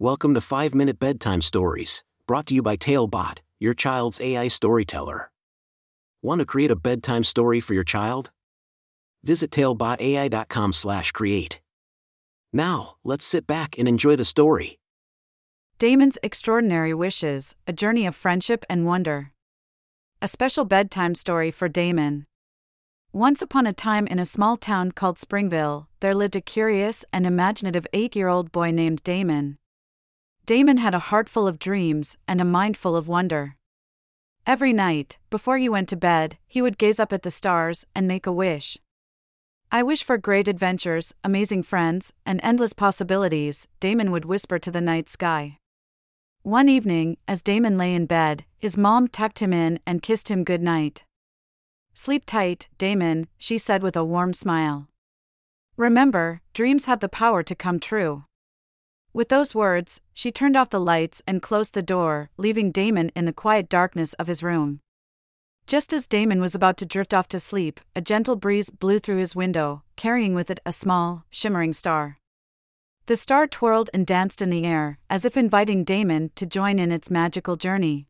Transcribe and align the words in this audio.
Welcome 0.00 0.34
to 0.34 0.40
5 0.40 0.74
Minute 0.74 0.98
Bedtime 0.98 1.40
Stories, 1.40 2.02
brought 2.26 2.46
to 2.46 2.54
you 2.54 2.62
by 2.62 2.74
Talebot, 2.74 3.38
your 3.60 3.74
child's 3.74 4.20
AI 4.20 4.48
storyteller. 4.48 5.30
Want 6.20 6.40
to 6.40 6.44
create 6.44 6.72
a 6.72 6.76
bedtime 6.76 7.22
story 7.22 7.60
for 7.60 7.74
your 7.74 7.84
child? 7.84 8.32
Visit 9.22 9.52
talebotai.com/create. 9.52 11.60
Now, 12.52 12.96
let's 13.04 13.24
sit 13.24 13.46
back 13.46 13.78
and 13.78 13.86
enjoy 13.86 14.16
the 14.16 14.24
story. 14.24 14.80
Damon's 15.78 16.18
Extraordinary 16.24 16.92
Wishes 16.92 17.54
A 17.68 17.72
Journey 17.72 18.04
of 18.04 18.16
Friendship 18.16 18.64
and 18.68 18.84
Wonder. 18.84 19.30
A 20.20 20.26
special 20.26 20.64
bedtime 20.64 21.14
story 21.14 21.52
for 21.52 21.68
Damon. 21.68 22.26
Once 23.12 23.40
upon 23.40 23.64
a 23.64 23.72
time 23.72 24.08
in 24.08 24.18
a 24.18 24.24
small 24.24 24.56
town 24.56 24.90
called 24.90 25.20
Springville, 25.20 25.88
there 26.00 26.16
lived 26.16 26.34
a 26.34 26.40
curious 26.40 27.04
and 27.12 27.24
imaginative 27.24 27.86
eight 27.92 28.16
year 28.16 28.26
old 28.26 28.50
boy 28.50 28.72
named 28.72 29.00
Damon. 29.04 29.56
Damon 30.46 30.76
had 30.76 30.94
a 30.94 30.98
heart 30.98 31.28
full 31.28 31.48
of 31.48 31.58
dreams 31.58 32.18
and 32.28 32.40
a 32.40 32.44
mind 32.44 32.76
full 32.76 32.96
of 32.96 33.08
wonder. 33.08 33.56
Every 34.46 34.74
night, 34.74 35.16
before 35.30 35.56
he 35.56 35.70
went 35.70 35.88
to 35.88 35.96
bed, 35.96 36.36
he 36.46 36.60
would 36.60 36.76
gaze 36.76 37.00
up 37.00 37.14
at 37.14 37.22
the 37.22 37.30
stars 37.30 37.86
and 37.94 38.06
make 38.06 38.26
a 38.26 38.32
wish. 38.32 38.76
I 39.72 39.82
wish 39.82 40.04
for 40.04 40.18
great 40.18 40.46
adventures, 40.46 41.14
amazing 41.24 41.62
friends, 41.62 42.12
and 42.26 42.40
endless 42.42 42.74
possibilities, 42.74 43.66
Damon 43.80 44.10
would 44.10 44.26
whisper 44.26 44.58
to 44.58 44.70
the 44.70 44.82
night 44.82 45.08
sky. 45.08 45.58
One 46.42 46.68
evening, 46.68 47.16
as 47.26 47.40
Damon 47.40 47.78
lay 47.78 47.94
in 47.94 48.04
bed, 48.04 48.44
his 48.58 48.76
mom 48.76 49.08
tucked 49.08 49.38
him 49.38 49.54
in 49.54 49.80
and 49.86 50.02
kissed 50.02 50.30
him 50.30 50.44
good 50.44 50.62
night. 50.62 51.04
Sleep 51.94 52.24
tight, 52.26 52.68
Damon, 52.76 53.28
she 53.38 53.56
said 53.56 53.82
with 53.82 53.96
a 53.96 54.04
warm 54.04 54.34
smile. 54.34 54.88
Remember, 55.78 56.42
dreams 56.52 56.84
have 56.84 57.00
the 57.00 57.08
power 57.08 57.42
to 57.42 57.54
come 57.54 57.80
true. 57.80 58.24
With 59.14 59.28
those 59.28 59.54
words, 59.54 60.00
she 60.12 60.32
turned 60.32 60.56
off 60.56 60.70
the 60.70 60.80
lights 60.80 61.22
and 61.24 61.40
closed 61.40 61.72
the 61.72 61.82
door, 61.82 62.30
leaving 62.36 62.72
Damon 62.72 63.12
in 63.14 63.26
the 63.26 63.32
quiet 63.32 63.68
darkness 63.68 64.12
of 64.14 64.26
his 64.26 64.42
room. 64.42 64.80
Just 65.68 65.92
as 65.92 66.08
Damon 66.08 66.40
was 66.40 66.56
about 66.56 66.76
to 66.78 66.84
drift 66.84 67.14
off 67.14 67.28
to 67.28 67.38
sleep, 67.38 67.80
a 67.94 68.00
gentle 68.00 68.34
breeze 68.34 68.70
blew 68.70 68.98
through 68.98 69.18
his 69.18 69.36
window, 69.36 69.84
carrying 69.94 70.34
with 70.34 70.50
it 70.50 70.58
a 70.66 70.72
small, 70.72 71.24
shimmering 71.30 71.72
star. 71.72 72.18
The 73.06 73.14
star 73.14 73.46
twirled 73.46 73.88
and 73.94 74.04
danced 74.04 74.42
in 74.42 74.50
the 74.50 74.66
air, 74.66 74.98
as 75.08 75.24
if 75.24 75.36
inviting 75.36 75.84
Damon 75.84 76.32
to 76.34 76.44
join 76.44 76.80
in 76.80 76.90
its 76.90 77.08
magical 77.08 77.54
journey. 77.54 78.08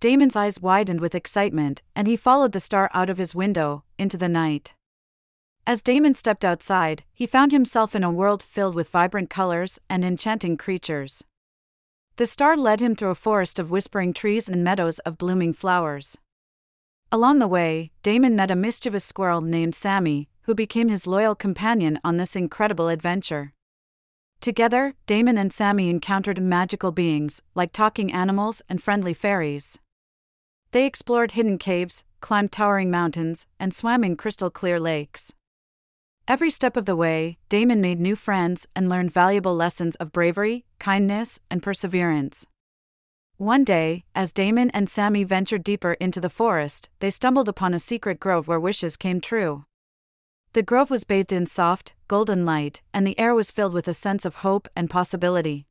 Damon's 0.00 0.34
eyes 0.34 0.60
widened 0.60 1.00
with 1.00 1.14
excitement, 1.14 1.82
and 1.94 2.08
he 2.08 2.16
followed 2.16 2.52
the 2.52 2.60
star 2.60 2.90
out 2.92 3.08
of 3.08 3.18
his 3.18 3.36
window, 3.36 3.84
into 3.98 4.16
the 4.16 4.28
night. 4.28 4.74
As 5.68 5.82
Damon 5.82 6.14
stepped 6.14 6.46
outside, 6.46 7.04
he 7.12 7.26
found 7.26 7.52
himself 7.52 7.94
in 7.94 8.02
a 8.02 8.10
world 8.10 8.42
filled 8.42 8.74
with 8.74 8.88
vibrant 8.88 9.28
colors 9.28 9.78
and 9.90 10.02
enchanting 10.02 10.56
creatures. 10.56 11.22
The 12.16 12.24
star 12.24 12.56
led 12.56 12.80
him 12.80 12.96
through 12.96 13.10
a 13.10 13.14
forest 13.14 13.58
of 13.58 13.70
whispering 13.70 14.14
trees 14.14 14.48
and 14.48 14.64
meadows 14.64 14.98
of 15.00 15.18
blooming 15.18 15.52
flowers. 15.52 16.16
Along 17.12 17.38
the 17.38 17.46
way, 17.46 17.90
Damon 18.02 18.34
met 18.34 18.50
a 18.50 18.56
mischievous 18.56 19.04
squirrel 19.04 19.42
named 19.42 19.74
Sammy, 19.74 20.30
who 20.44 20.54
became 20.54 20.88
his 20.88 21.06
loyal 21.06 21.34
companion 21.34 22.00
on 22.02 22.16
this 22.16 22.34
incredible 22.34 22.88
adventure. 22.88 23.52
Together, 24.40 24.94
Damon 25.04 25.36
and 25.36 25.52
Sammy 25.52 25.90
encountered 25.90 26.40
magical 26.40 26.92
beings, 26.92 27.42
like 27.54 27.72
talking 27.72 28.10
animals 28.10 28.62
and 28.70 28.82
friendly 28.82 29.12
fairies. 29.12 29.78
They 30.70 30.86
explored 30.86 31.32
hidden 31.32 31.58
caves, 31.58 32.04
climbed 32.22 32.52
towering 32.52 32.90
mountains, 32.90 33.46
and 33.60 33.74
swam 33.74 34.02
in 34.02 34.16
crystal 34.16 34.48
clear 34.48 34.80
lakes. 34.80 35.34
Every 36.28 36.50
step 36.50 36.76
of 36.76 36.84
the 36.84 36.94
way, 36.94 37.38
Damon 37.48 37.80
made 37.80 37.98
new 37.98 38.14
friends 38.14 38.66
and 38.76 38.86
learned 38.86 39.14
valuable 39.14 39.56
lessons 39.56 39.96
of 39.96 40.12
bravery, 40.12 40.66
kindness, 40.78 41.40
and 41.50 41.62
perseverance. 41.62 42.44
One 43.38 43.64
day, 43.64 44.04
as 44.14 44.34
Damon 44.34 44.68
and 44.72 44.90
Sammy 44.90 45.24
ventured 45.24 45.64
deeper 45.64 45.94
into 45.94 46.20
the 46.20 46.28
forest, 46.28 46.90
they 47.00 47.08
stumbled 47.08 47.48
upon 47.48 47.72
a 47.72 47.78
secret 47.78 48.20
grove 48.20 48.46
where 48.46 48.60
wishes 48.60 48.94
came 48.94 49.22
true. 49.22 49.64
The 50.52 50.62
grove 50.62 50.90
was 50.90 51.04
bathed 51.04 51.32
in 51.32 51.46
soft, 51.46 51.94
golden 52.08 52.44
light, 52.44 52.82
and 52.92 53.06
the 53.06 53.18
air 53.18 53.34
was 53.34 53.50
filled 53.50 53.72
with 53.72 53.88
a 53.88 53.94
sense 53.94 54.26
of 54.26 54.44
hope 54.44 54.68
and 54.76 54.90
possibility. 54.90 55.66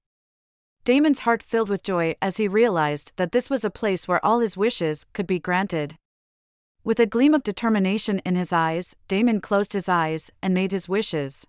Damon's 0.85 1.19
heart 1.19 1.43
filled 1.43 1.69
with 1.69 1.83
joy 1.83 2.15
as 2.19 2.37
he 2.37 2.47
realized 2.47 3.11
that 3.17 3.31
this 3.31 3.51
was 3.51 3.63
a 3.63 3.69
place 3.69 4.07
where 4.07 4.25
all 4.25 4.39
his 4.39 4.57
wishes 4.57 5.05
could 5.13 5.27
be 5.27 5.37
granted. 5.37 5.99
With 6.87 7.01
a 7.01 7.05
gleam 7.05 7.33
of 7.33 7.43
determination 7.43 8.19
in 8.19 8.37
his 8.37 8.53
eyes, 8.53 8.95
Damon 9.09 9.41
closed 9.41 9.73
his 9.73 9.89
eyes 9.89 10.31
and 10.41 10.53
made 10.53 10.71
his 10.71 10.87
wishes. 10.87 11.45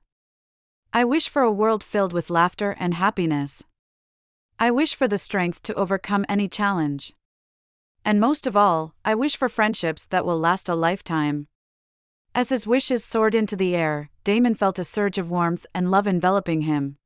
I 0.93 1.05
wish 1.05 1.29
for 1.29 1.43
a 1.43 1.53
world 1.53 1.85
filled 1.85 2.13
with 2.13 2.29
laughter 2.29 2.75
and 2.81 2.95
happiness. 2.95 3.63
I 4.59 4.73
wish 4.73 4.97
for 4.97 5.07
the 5.07 5.17
strength 5.17 5.63
to 5.63 5.75
overcome 5.75 6.27
any 6.29 6.49
challenge. 6.49 7.15
And 8.05 8.19
most 8.19 8.49
of 8.49 8.57
all, 8.57 8.97
I 9.05 9.15
wish 9.15 9.37
for 9.37 9.49
friendships 9.49 10.07
that 10.07 10.27
will 10.27 10.41
last 10.41 10.69
a 10.69 10.75
lifetime. 10.75 11.47
As 12.35 12.49
his 12.49 12.67
wishes 12.67 13.05
soared 13.05 13.37
into 13.37 13.55
the 13.55 13.77
air, 13.77 14.11
Damon 14.25 14.57
felt 14.57 14.81
a 14.81 14.83
surge 14.83 15.19
of 15.19 15.31
warmth 15.31 15.67
and 15.73 15.89
love 15.89 16.09
enveloping 16.09 16.63
him. 16.63 16.97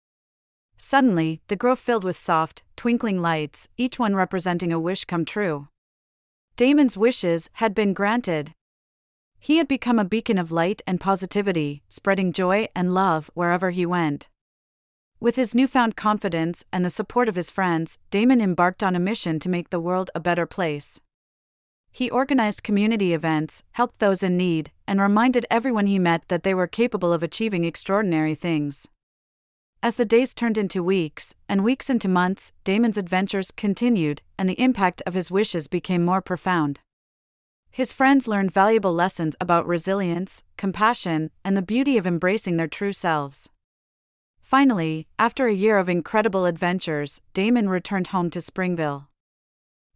Suddenly, 0.78 1.42
the 1.48 1.56
grove 1.56 1.80
filled 1.80 2.02
with 2.02 2.16
soft, 2.16 2.62
twinkling 2.76 3.20
lights, 3.20 3.68
each 3.76 3.98
one 3.98 4.16
representing 4.16 4.72
a 4.72 4.80
wish 4.80 5.04
come 5.04 5.26
true. 5.26 5.68
Damon's 6.62 6.96
wishes 6.96 7.50
had 7.54 7.74
been 7.74 7.92
granted. 7.92 8.54
He 9.40 9.56
had 9.56 9.66
become 9.66 9.98
a 9.98 10.04
beacon 10.04 10.38
of 10.38 10.52
light 10.52 10.80
and 10.86 11.00
positivity, 11.00 11.82
spreading 11.88 12.32
joy 12.32 12.68
and 12.72 12.94
love 12.94 13.32
wherever 13.34 13.70
he 13.70 13.84
went. 13.84 14.28
With 15.18 15.34
his 15.34 15.56
newfound 15.56 15.96
confidence 15.96 16.64
and 16.72 16.84
the 16.84 16.88
support 16.88 17.28
of 17.28 17.34
his 17.34 17.50
friends, 17.50 17.98
Damon 18.10 18.40
embarked 18.40 18.84
on 18.84 18.94
a 18.94 19.00
mission 19.00 19.40
to 19.40 19.48
make 19.48 19.70
the 19.70 19.80
world 19.80 20.12
a 20.14 20.20
better 20.20 20.46
place. 20.46 21.00
He 21.90 22.08
organized 22.08 22.62
community 22.62 23.12
events, 23.12 23.64
helped 23.72 23.98
those 23.98 24.22
in 24.22 24.36
need, 24.36 24.70
and 24.86 25.00
reminded 25.00 25.44
everyone 25.50 25.86
he 25.86 25.98
met 25.98 26.28
that 26.28 26.44
they 26.44 26.54
were 26.54 26.68
capable 26.68 27.12
of 27.12 27.24
achieving 27.24 27.64
extraordinary 27.64 28.36
things. 28.36 28.86
As 29.84 29.96
the 29.96 30.04
days 30.04 30.32
turned 30.32 30.56
into 30.56 30.80
weeks, 30.80 31.34
and 31.48 31.64
weeks 31.64 31.90
into 31.90 32.08
months, 32.08 32.52
Damon's 32.62 32.96
adventures 32.96 33.50
continued, 33.50 34.22
and 34.38 34.48
the 34.48 34.60
impact 34.62 35.02
of 35.06 35.14
his 35.14 35.28
wishes 35.28 35.66
became 35.66 36.04
more 36.04 36.22
profound. 36.22 36.78
His 37.68 37.92
friends 37.92 38.28
learned 38.28 38.52
valuable 38.52 38.94
lessons 38.94 39.34
about 39.40 39.66
resilience, 39.66 40.44
compassion, 40.56 41.32
and 41.44 41.56
the 41.56 41.62
beauty 41.62 41.98
of 41.98 42.06
embracing 42.06 42.58
their 42.58 42.68
true 42.68 42.92
selves. 42.92 43.48
Finally, 44.40 45.08
after 45.18 45.48
a 45.48 45.54
year 45.54 45.78
of 45.78 45.88
incredible 45.88 46.44
adventures, 46.44 47.20
Damon 47.34 47.68
returned 47.68 48.08
home 48.08 48.30
to 48.30 48.40
Springville. 48.40 49.08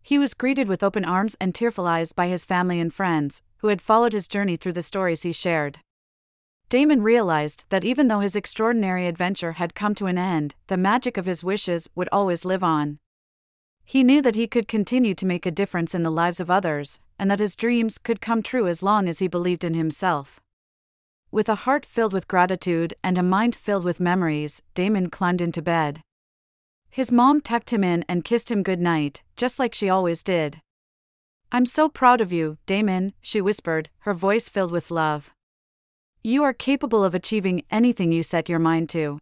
He 0.02 0.18
was 0.18 0.34
greeted 0.34 0.66
with 0.66 0.82
open 0.82 1.04
arms 1.04 1.36
and 1.40 1.54
tearful 1.54 1.86
eyes 1.86 2.10
by 2.10 2.26
his 2.26 2.44
family 2.44 2.80
and 2.80 2.92
friends, 2.92 3.40
who 3.58 3.68
had 3.68 3.82
followed 3.82 4.14
his 4.14 4.26
journey 4.26 4.56
through 4.56 4.72
the 4.72 4.82
stories 4.82 5.22
he 5.22 5.32
shared. 5.32 5.78
Damon 6.68 7.02
realized 7.02 7.64
that 7.68 7.84
even 7.84 8.08
though 8.08 8.20
his 8.20 8.34
extraordinary 8.34 9.06
adventure 9.06 9.52
had 9.52 9.74
come 9.74 9.94
to 9.94 10.06
an 10.06 10.18
end, 10.18 10.56
the 10.66 10.76
magic 10.76 11.16
of 11.16 11.26
his 11.26 11.44
wishes 11.44 11.88
would 11.94 12.08
always 12.10 12.44
live 12.44 12.64
on. 12.64 12.98
He 13.84 14.02
knew 14.02 14.20
that 14.22 14.34
he 14.34 14.48
could 14.48 14.66
continue 14.66 15.14
to 15.14 15.26
make 15.26 15.46
a 15.46 15.52
difference 15.52 15.94
in 15.94 16.02
the 16.02 16.10
lives 16.10 16.40
of 16.40 16.50
others, 16.50 16.98
and 17.20 17.30
that 17.30 17.38
his 17.38 17.54
dreams 17.54 17.98
could 17.98 18.20
come 18.20 18.42
true 18.42 18.66
as 18.66 18.82
long 18.82 19.08
as 19.08 19.20
he 19.20 19.28
believed 19.28 19.62
in 19.62 19.74
himself. 19.74 20.40
With 21.30 21.48
a 21.48 21.54
heart 21.54 21.86
filled 21.86 22.12
with 22.12 22.26
gratitude 22.26 22.94
and 23.04 23.16
a 23.16 23.22
mind 23.22 23.54
filled 23.54 23.84
with 23.84 24.00
memories, 24.00 24.60
Damon 24.74 25.08
climbed 25.08 25.40
into 25.40 25.62
bed. 25.62 26.02
His 26.90 27.12
mom 27.12 27.42
tucked 27.42 27.72
him 27.72 27.84
in 27.84 28.04
and 28.08 28.24
kissed 28.24 28.50
him 28.50 28.64
good 28.64 28.80
night, 28.80 29.22
just 29.36 29.60
like 29.60 29.74
she 29.74 29.88
always 29.88 30.24
did. 30.24 30.60
I'm 31.52 31.66
so 31.66 31.88
proud 31.88 32.20
of 32.20 32.32
you, 32.32 32.58
Damon, 32.66 33.12
she 33.20 33.40
whispered, 33.40 33.88
her 34.00 34.14
voice 34.14 34.48
filled 34.48 34.72
with 34.72 34.90
love. 34.90 35.32
You 36.26 36.42
are 36.42 36.52
capable 36.52 37.04
of 37.04 37.14
achieving 37.14 37.62
anything 37.70 38.10
you 38.10 38.24
set 38.24 38.48
your 38.48 38.58
mind 38.58 38.88
to. 38.88 39.20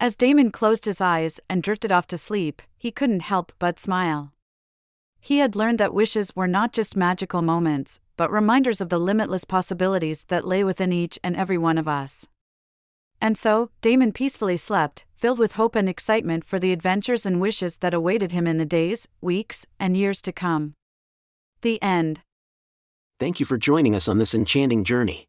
As 0.00 0.16
Damon 0.16 0.50
closed 0.50 0.84
his 0.84 1.00
eyes 1.00 1.38
and 1.48 1.62
drifted 1.62 1.92
off 1.92 2.08
to 2.08 2.18
sleep, 2.18 2.60
he 2.76 2.90
couldn't 2.90 3.20
help 3.20 3.52
but 3.60 3.78
smile. 3.78 4.32
He 5.20 5.38
had 5.38 5.54
learned 5.54 5.78
that 5.78 5.94
wishes 5.94 6.34
were 6.34 6.48
not 6.48 6.72
just 6.72 6.96
magical 6.96 7.40
moments, 7.40 8.00
but 8.16 8.32
reminders 8.32 8.80
of 8.80 8.88
the 8.88 8.98
limitless 8.98 9.44
possibilities 9.44 10.24
that 10.24 10.44
lay 10.44 10.64
within 10.64 10.92
each 10.92 11.20
and 11.22 11.36
every 11.36 11.56
one 11.56 11.78
of 11.78 11.86
us. 11.86 12.26
And 13.20 13.38
so, 13.38 13.70
Damon 13.80 14.10
peacefully 14.10 14.56
slept, 14.56 15.04
filled 15.14 15.38
with 15.38 15.52
hope 15.52 15.76
and 15.76 15.88
excitement 15.88 16.44
for 16.44 16.58
the 16.58 16.72
adventures 16.72 17.26
and 17.26 17.40
wishes 17.40 17.76
that 17.76 17.94
awaited 17.94 18.32
him 18.32 18.48
in 18.48 18.58
the 18.58 18.66
days, 18.66 19.06
weeks, 19.20 19.68
and 19.78 19.96
years 19.96 20.20
to 20.22 20.32
come. 20.32 20.74
The 21.62 21.80
end. 21.80 22.22
Thank 23.20 23.38
you 23.38 23.46
for 23.46 23.56
joining 23.56 23.94
us 23.94 24.08
on 24.08 24.18
this 24.18 24.34
enchanting 24.34 24.82
journey. 24.82 25.28